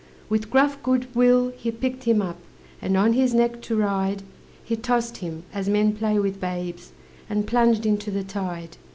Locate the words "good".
0.81-1.13